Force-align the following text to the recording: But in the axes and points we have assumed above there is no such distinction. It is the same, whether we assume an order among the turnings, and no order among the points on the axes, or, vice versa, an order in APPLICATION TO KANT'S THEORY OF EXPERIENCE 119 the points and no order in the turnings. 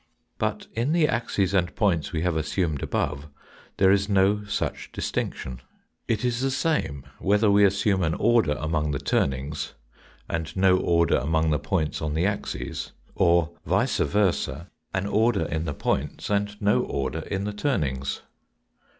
But 0.39 0.65
in 0.73 0.93
the 0.93 1.07
axes 1.07 1.53
and 1.53 1.75
points 1.75 2.11
we 2.11 2.23
have 2.23 2.35
assumed 2.35 2.81
above 2.81 3.27
there 3.77 3.91
is 3.91 4.09
no 4.09 4.43
such 4.45 4.91
distinction. 4.91 5.61
It 6.07 6.25
is 6.25 6.41
the 6.41 6.49
same, 6.49 7.03
whether 7.19 7.51
we 7.51 7.63
assume 7.63 8.01
an 8.01 8.15
order 8.15 8.53
among 8.53 8.89
the 8.93 8.97
turnings, 8.99 9.75
and 10.27 10.57
no 10.57 10.77
order 10.79 11.17
among 11.17 11.51
the 11.51 11.59
points 11.59 12.01
on 12.01 12.15
the 12.15 12.25
axes, 12.25 12.93
or, 13.13 13.51
vice 13.63 13.99
versa, 13.99 14.71
an 14.91 15.05
order 15.05 15.41
in 15.41 15.67
APPLICATION 15.67 15.67
TO 15.67 15.67
KANT'S 16.17 16.25
THEORY 16.27 16.37
OF 16.39 16.45
EXPERIENCE 16.45 16.61
119 16.61 16.61
the 16.61 16.61
points 16.61 16.61
and 16.61 16.61
no 16.65 16.79
order 16.81 17.19
in 17.27 17.43
the 17.43 17.53
turnings. 17.53 18.21